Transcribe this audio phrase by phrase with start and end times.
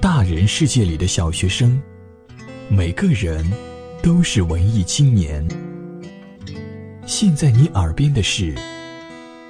[0.00, 1.80] 大人世界里的小学生，
[2.68, 3.44] 每个人
[4.02, 5.46] 都是文艺青年。
[7.06, 8.54] 现在你耳边的是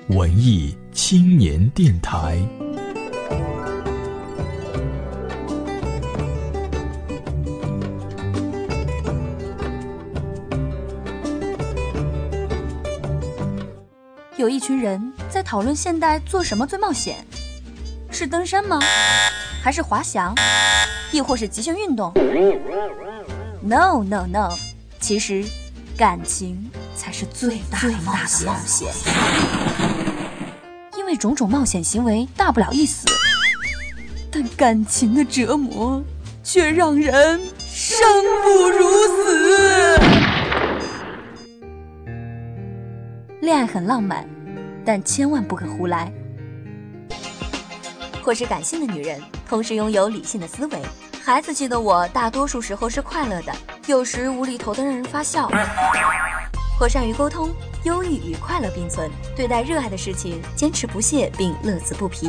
[0.09, 2.39] 文艺青年电台。
[14.37, 17.27] 有一群人在讨论现代做什么最冒险，
[18.11, 18.81] 是登山吗？
[19.67, 20.33] 还是滑翔？
[21.11, 22.13] 亦或是极限运动
[23.61, 24.57] ？No No No，
[25.01, 25.45] 其实
[25.99, 28.49] 感情才是最大的冒险。
[30.97, 33.09] 因为种种冒险行为大不了一死，
[34.31, 36.01] 但感情的折磨
[36.45, 37.99] 却让人生
[38.45, 39.99] 不如死。
[43.41, 44.25] 恋爱很浪漫，
[44.85, 46.13] 但千万不可胡来。
[48.23, 50.79] 或是感性的女人，同时拥有理性的思维。
[51.25, 53.53] 孩子气的我，大多数时候是快乐的，
[53.87, 55.51] 有时无厘头的让人发笑。
[56.79, 57.51] 或善于沟通，
[57.85, 62.29] 忧郁与快乐并存，对待热爱的事情坚持不懈并乐此不疲。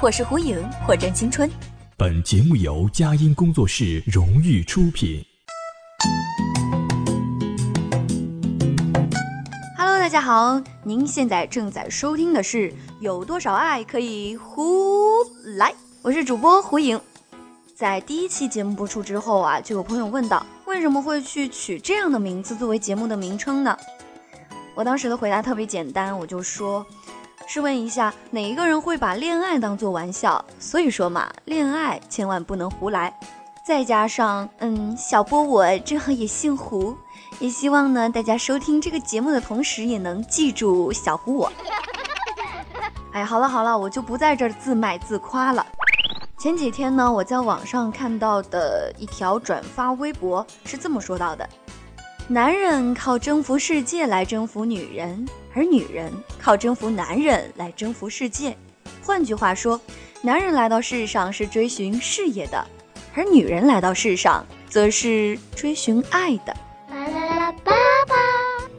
[0.00, 1.50] 我是胡颖，或真青春。
[1.96, 5.24] 本节目由佳音工作室荣誉出品。
[9.76, 15.24] 大家好，您现在正在收听的是《有多少爱可以胡
[15.56, 15.72] 来》，
[16.04, 17.00] 我是主播胡颖。
[17.74, 23.74] 在第一期节目播出之后啊，就有朋友问到，为什么会去取这样的名字作为节目的名称呢？
[24.74, 26.84] 我当时的回答特别简单，我就说，
[27.46, 30.44] 试问一下，哪一个人会把恋爱当做玩笑？
[30.60, 33.18] 所以说嘛，恋爱千万不能胡来。
[33.66, 36.94] 再加上，嗯，小波我正好也姓胡。
[37.38, 41.50] 也希望呢，大家收听这个节目的同时，也能记住小胡我。
[43.14, 45.64] 哎，好了好了，我就不在这儿自卖自夸了。
[46.44, 51.48] 前几天呢，我在网上看到的一条转发微博是这么说到的：
[52.28, 58.54] 男人靠征服世界来征服女人，而女人靠征服男人来征服世界。
[59.02, 59.80] 换句话说，
[60.20, 62.62] 男人来到世上是追寻事业的，
[63.14, 66.54] 而女人来到世上则是追寻爱的。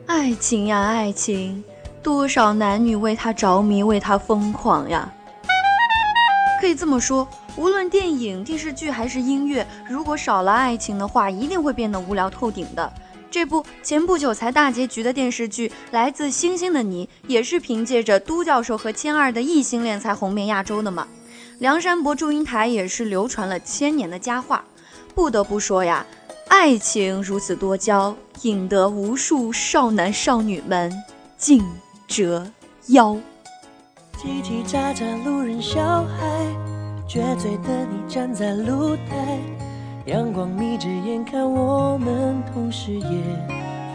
[0.05, 1.63] 爱情呀，爱情，
[2.03, 5.11] 多少男女为他着迷，为他疯狂呀！
[6.61, 7.27] 可以这么说，
[7.57, 12.91] 无论电影、电视剧还是音乐，如果少了爱情的话，一定会变得无聊透顶的。
[13.31, 21.07] 这部前不久才大结局的电视剧《来自星星的你》，也是凭借着都教授和千二的异性恋才红遍亚洲的嘛。
[21.59, 24.63] 梁山伯祝英台也是流传了千年的佳话。
[25.13, 26.05] 不得不说呀。
[26.47, 30.93] 爱情如此多娇，引得无数少男少女们
[31.37, 31.65] 竞
[32.07, 32.45] 折
[32.87, 33.17] 腰。
[34.17, 36.45] 叽叽喳喳路人小孩，
[37.07, 39.39] 撅嘴的你站在露台，
[40.05, 43.23] 阳光眯着眼看我们，同时也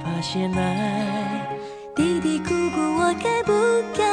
[0.03, 1.59] 发现爱。
[1.95, 3.53] 嘀嘀咕咕，我该不
[3.97, 4.05] 该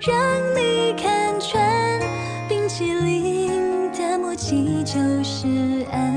[0.00, 0.16] 让
[0.56, 2.00] 你看穿，
[2.48, 6.13] 冰淇淋的默契就是爱。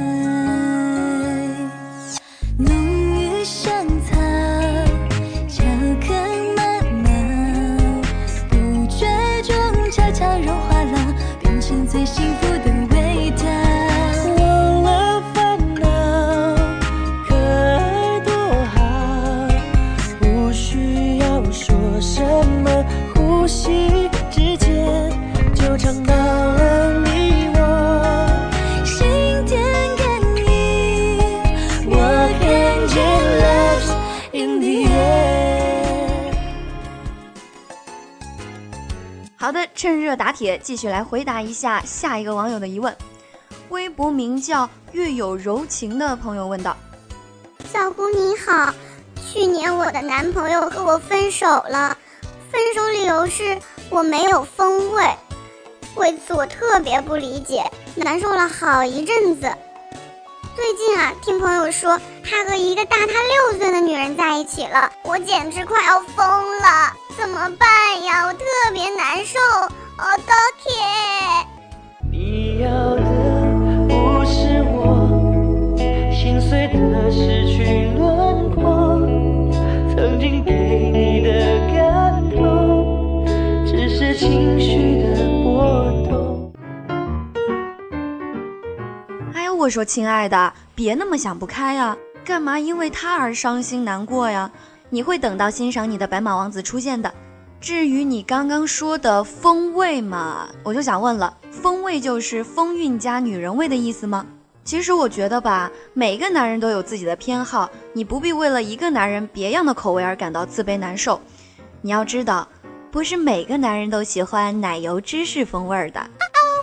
[39.77, 42.97] 趁热打铁，继续来回答一下下一个网友的疑问。
[43.69, 46.75] 微博名叫“月有柔情”的朋友问道
[47.71, 48.73] ：“小姑你好，
[49.23, 51.95] 去年我的男朋友和我分手了，
[52.51, 53.55] 分手理由是
[53.91, 55.03] 我没有风味，
[55.95, 57.63] 为此我特别不理解，
[57.94, 59.47] 难受了好一阵子。
[60.57, 68.25] 最近啊，听朋友说他和一个大他六岁的女人在一起了，我简直快要疯了。”怎么办呀？
[68.25, 68.39] 我特
[68.74, 70.74] 别难受，哦，高铁。
[72.12, 73.04] 你要的
[73.88, 75.07] 不是我，
[76.12, 78.98] 心碎的失去轮廓，
[79.95, 80.44] 曾经
[89.68, 94.50] 我说亲爱的，别那么想不开呀，干嘛因为他而伤心难过呀？
[94.90, 97.14] 你会等到欣赏你的白马王子出现的。
[97.60, 104.25] 至于你刚刚说的风味嘛，我就想问了，风味就是风韵加女人味的意思吗？
[104.64, 111.19] 其实我觉得吧，每个男人都有自己的偏好，你不必为了一个男人别样的口味而感到自卑难受。
[111.81, 112.48] 你要知道，
[112.90, 116.10] 不是每个男人都喜欢奶油芝士风味的，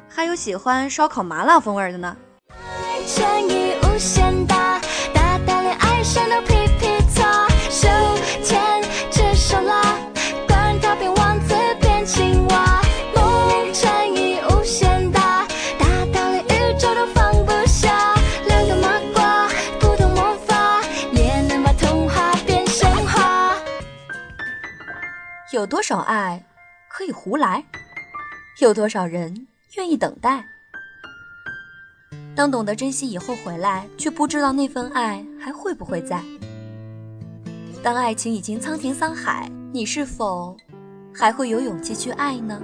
[0.08, 2.16] 还有喜欢烧烤麻辣风味的呢。
[3.06, 4.80] 春意无限大
[5.12, 7.22] 大到连爱神都皮皮挫
[7.70, 7.88] 手
[8.42, 9.98] 牵着手啦
[10.48, 12.82] 管他变王子变青蛙
[13.14, 15.46] 梦乘以无限大
[15.78, 18.14] 大到连宇宙都放不下
[18.46, 19.48] 两个麻瓜
[19.78, 20.80] 不懂魔法
[21.12, 23.56] 也能把童话变神话
[25.52, 26.42] 有多少爱
[26.88, 27.64] 可以胡来？
[28.60, 29.46] 有多少人
[29.76, 30.44] 愿意等待？
[32.36, 36.20] 当懂得珍惜以后回来，却不知道那份爱还会不会在。
[37.82, 40.56] 当爱情已经沧田桑海，你是否
[41.14, 42.60] 还会有勇气去爱呢？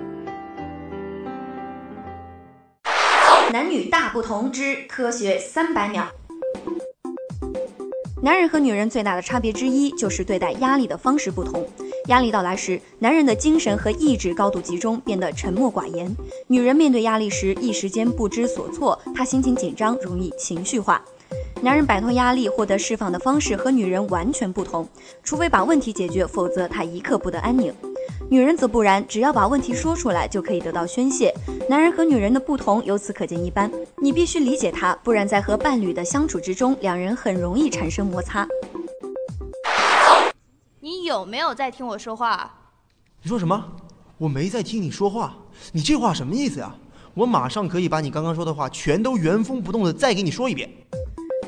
[3.52, 6.06] 男女大不同之科学三百秒。
[8.22, 11.68] 男人和女人最大的差别之一，就是对待压力的方式不同。
[12.06, 16.08] 压力到来时，男人的精神和意志高度集中，变得沉默寡言；
[16.46, 21.02] 女人面对压力时，一时间不知所措，她心情紧张，容易情绪化。
[21.62, 24.88] 男人摆脱压力、获得释放的方式和女人完全不同，
[25.22, 27.72] 除非把问题解决，否则他一刻不得安宁。
[28.30, 31.34] 女人则不然，只要把问题说出来，就可以得到宣泄。
[31.68, 33.70] 男人和女人的不同由此可见一斑，
[34.00, 38.46] 你必须理解他，不然在和伴侣的相处之中，两人很容易产生摩擦。
[40.90, 42.52] 你有没有在听我说话？
[43.22, 43.64] 你说什么？
[44.18, 45.36] 我没在听你说话。
[45.70, 46.74] 你这话什么意思呀？
[47.14, 50.68] 我马上可以把你刚刚说的话全都原封不动的再给你说一遍。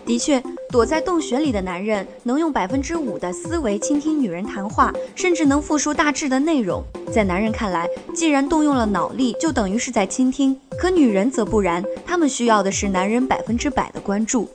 [0.06, 0.40] 的确，
[0.70, 6.80] 躲在洞穴里的男人能用百分之五的思维倾听女人谈话，甚至能复述大致的内容。
[7.12, 10.56] 在男人看来，既然动用了脑力，就等于是在倾听。
[10.78, 14.48] 可女人则不然，她们需要的是男人百分之百的关注。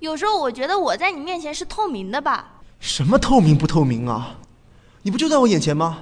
[0.00, 2.50] 有时候我觉得我在你面前是透明的吧。
[2.86, 4.36] 什么透明不透明啊？
[5.00, 6.00] 你不就在我眼前吗？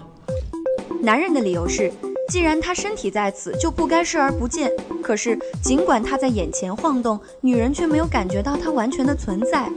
[1.01, 1.93] 男人的理由是，
[2.29, 4.69] 既然他身体在此，就不该视而不见。
[5.01, 9.71] 可是尽管他在眼前晃动，女人却没有感觉到他完全的存在。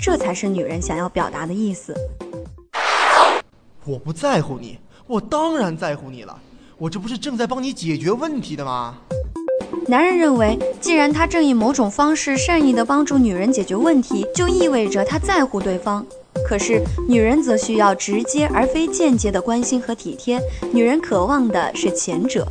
[0.00, 1.94] 这才是女人想要表达的意思。
[3.84, 6.34] 我不在乎你，我当然在乎你了。
[6.78, 8.96] 我这不是正在帮你解决问题的吗？
[9.86, 16.06] 男人认为，既然他正以某种方式善意地帮助女人解决问题，就意味着他在乎对方。
[16.48, 20.40] 可是，女人则需要直接而非间接的关心和体贴。
[20.72, 22.48] 女人渴望的是前者。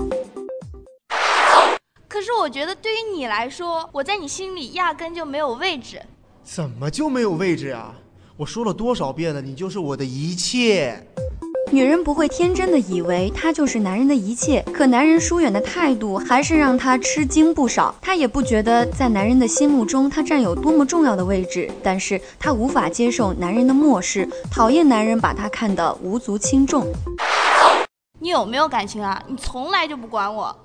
[2.08, 6.00] 可是，我觉得对于你来说，我在你心里压根就没有位置。
[6.44, 7.96] 怎么就没有位置啊？
[8.38, 11.04] 我说了多少遍了，你就是我的一切。
[11.70, 17.94] 女人不会天真的以为他就是男人的一切，可男人疏远的态度还是让她吃惊不少。
[18.02, 26.88] 她也不觉得在男人的心目中他占有多么重要的位置，但是她无法接受男人的漠视，讨厌男人把她看得无足轻重。
[28.20, 29.22] 你有没有感情啊？
[29.28, 30.56] 你从来就不管我。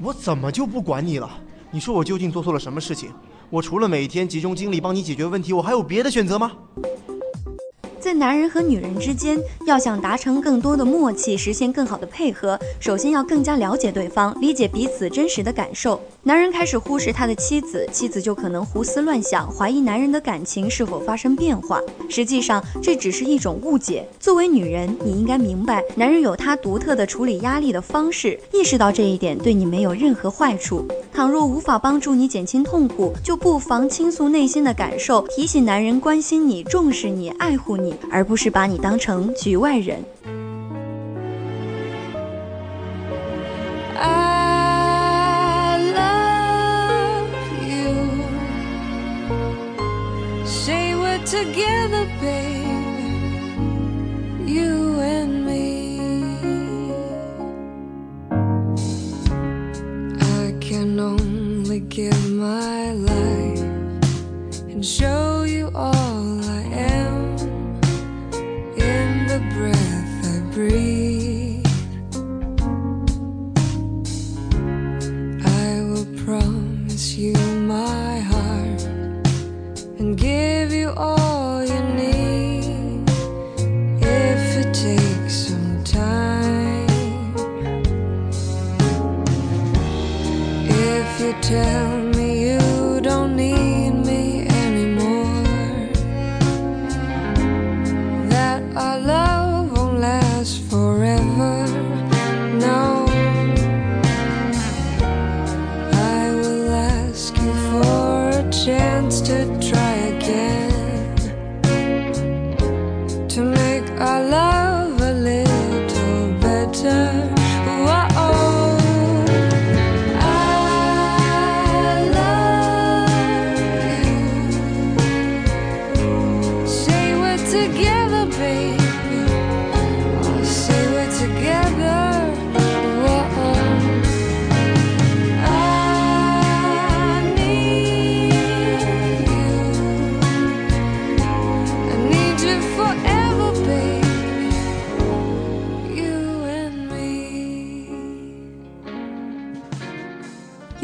[0.00, 1.28] 我怎么就不管你了？
[1.72, 3.10] 你说我究竟做错了什么事情？
[3.50, 6.52] 我除了每天集中精力帮你解决问题，我还有别的选择吗？
[8.02, 16.02] 在男人和女人之间，要想达成更多的默契，实现更好的配合，首先要更加了解对方，理解彼此真实的感受。
[16.24, 21.80] 男人开始忽视他的妻子，妻子就可能胡思乱想，怀疑男人的感情是否发生变化。
[22.08, 24.08] 实际上，这只是一种误解。
[24.20, 30.86] 作为女人，你应该明白，男人有他独特的处理压力的方式，意识到这一点对你没有任何坏处。
[31.12, 37.96] 倘若无法帮助你减轻痛苦，就不妨倾诉内心的感受，提醒男人关心你、重视你、爱护你。
[38.12, 40.00] 而不是把你当成局外人。
[64.82, 67.38] and show you all I am
[68.76, 70.91] in the breath I breathe.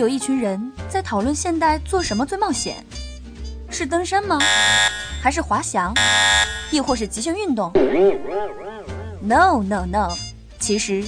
[0.08, 2.84] 一群人在讨论现代做什么最冒险，
[3.70, 4.38] 是登山吗？
[5.22, 5.92] 还是滑翔？
[6.70, 7.72] 亦或是极限运动
[9.20, 10.16] ？No No No，
[10.58, 11.04] 其实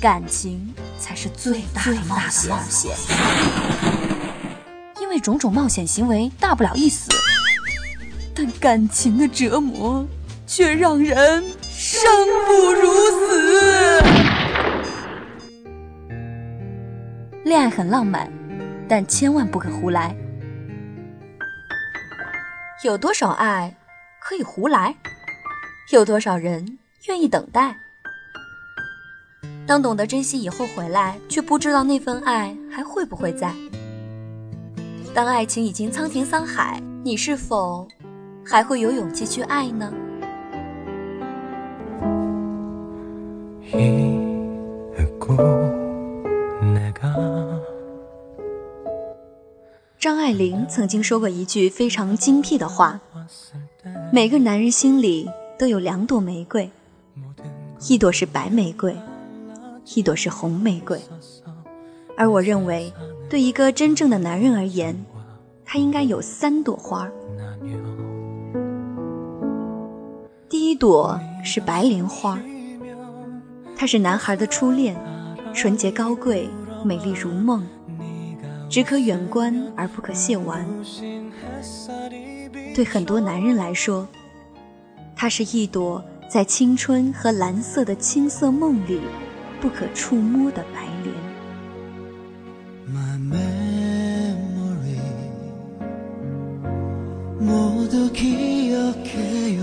[0.00, 2.94] 感情才是最大的冒险。
[5.00, 7.10] 因为种种冒险行为大不了一死，
[8.34, 10.06] 但感情的折磨
[10.46, 12.10] 却让人生
[12.46, 14.02] 不如死。
[17.44, 18.32] 恋爱很浪漫，
[18.92, 20.14] 但千万不可胡来。
[22.84, 23.74] 有多少爱
[24.20, 24.94] 可以胡来？
[25.92, 26.76] 有多少人
[27.08, 27.74] 愿意等待？
[29.66, 33.54] 当懂得珍惜以后回来，却不知道那份爱还会不会在。
[35.14, 37.88] 当爱情已经苍天桑海，你是否
[38.44, 39.90] 还会有勇气去爱呢？
[50.02, 52.98] 张爱玲曾经说过一句非常精辟的话：
[54.12, 56.68] 每个男人心里都有两朵玫瑰，
[57.88, 58.96] 一朵是白玫瑰，
[59.94, 61.00] 一朵是红玫瑰。
[62.16, 62.92] 而我认为。
[63.30, 65.06] 对一个真正的男人而言，
[65.64, 67.08] 他应该有三朵花。
[70.50, 72.38] 第一朵是白莲花，
[73.74, 74.94] 她是男孩的初恋，
[75.54, 76.46] 纯洁高贵，
[76.84, 77.66] 美丽如梦，
[78.71, 80.65] 只可远观而不可亵玩。
[82.75, 84.07] 对很多男人来说，
[85.15, 89.01] 它是一朵在青春和蓝色的青涩梦里
[89.59, 91.15] 不可触摸的白莲。
[97.39, 99.61] 모두 기억해요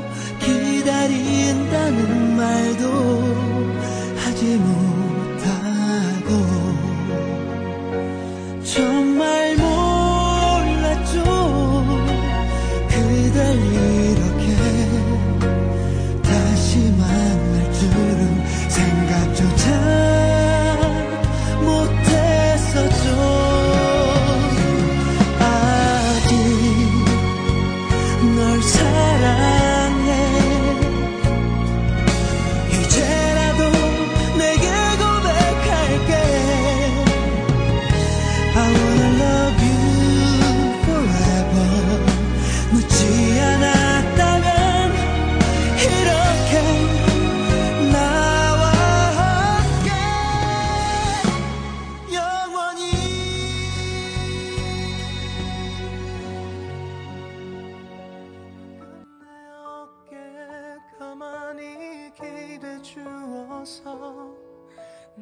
[0.00, 0.39] 我。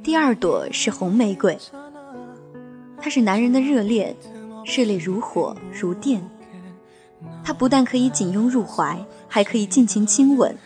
[0.03, 1.57] 第二朵是红玫瑰，
[2.97, 4.15] 它是男人的热恋，
[4.65, 6.21] 热烈如火如电。
[7.43, 10.57] 它不但可以紧拥入怀，还可以尽情亲吻。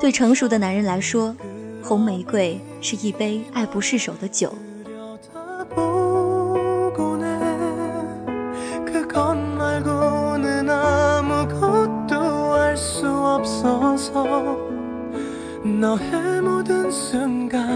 [0.00, 1.34] 对成熟的男人来说，
[1.82, 4.52] 红玫瑰是一杯爱不释手的酒。
[5.74, 7.26] 보곤 해.
[8.84, 12.14] 그것 말고는 아무것도
[12.54, 14.56] 알 수 없어서
[15.64, 17.69] 너의 모든 순간 그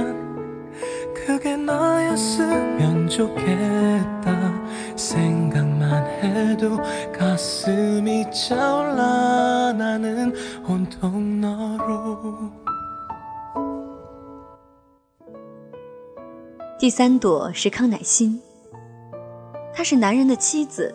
[1.44, 6.78] 게 나였으면 좋겠다 생각만 해도
[7.16, 10.34] 가슴이 차올라 나는
[10.66, 12.50] 온통 너로
[16.78, 18.40] 第三朵是康乃馨，
[19.74, 20.94] 她是男人的妻子，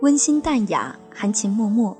[0.00, 1.96] 温馨淡雅，含情脉脉。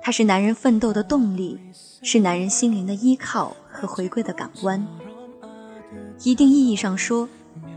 [0.00, 1.60] 她是男人奋斗的动力，
[2.02, 4.86] 是男人心灵的依靠和回归的港湾。
[6.23, 7.27] 一定意义上说，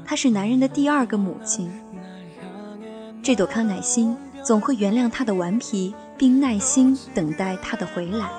[0.05, 1.69] 她是男人的第二个母亲。
[3.21, 8.31] 这朵康乃馨总会原谅他的顽皮，并耐心等待他的回来。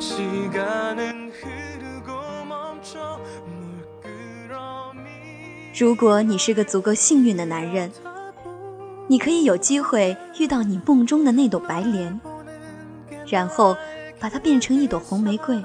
[0.00, 1.70] 조용하게 안겨주어서 나는 있잖아
[5.72, 7.90] 如果你是个足够幸运的男人，
[9.08, 12.20] 你可以有机会遇到你梦中的那朵白莲，
[13.26, 13.74] 然后
[14.18, 15.64] 把它变成一朵红玫瑰，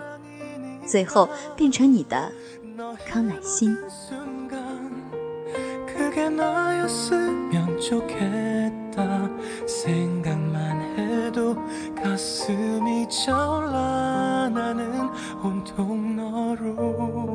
[0.86, 1.28] 最后
[1.58, 2.32] 变成你的
[3.06, 3.78] 康乃馨。
[7.81, 9.29] 좋겠다.
[9.67, 11.57] 생각만 해도
[11.97, 15.09] 가슴이 절라 나는
[15.43, 17.30] 온통 너로.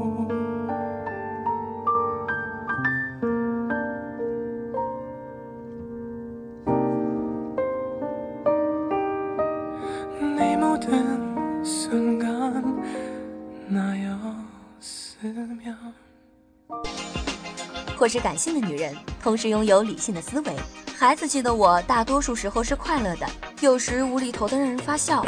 [18.06, 20.56] 或是感性的女人，同时拥有理性的思维。
[20.96, 23.26] 孩子气的我，大多数时候是快乐的，
[23.62, 25.26] 有时无厘头的让人发笑。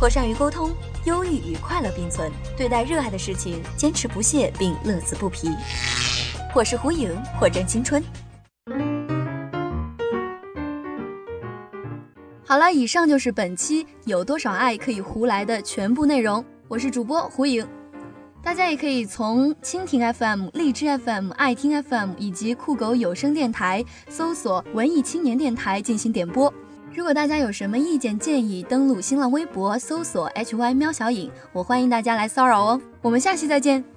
[0.00, 0.72] 或善于沟通，
[1.04, 5.50] 忧郁与快乐并存，对待热爱的事情坚持不懈并乐此不疲。
[6.54, 8.02] 我是胡颖，或正青春。
[12.46, 16.42] 好了，以上就是本期有多少爱可以胡来的全部内容。
[16.66, 17.68] 我是主播胡颖。
[18.42, 26.52] 大家也可以从蜻蜓 FM、荔枝 FM、爱听 FM 以及酷狗有声电台搜索“文艺青年电台”进行点播。
[26.94, 32.80] 如果大家有什么意见建议，登录新浪微博搜索 “hy 喵小影”，我欢迎大家来骚扰哦。
[33.00, 33.91] 我们下期再见。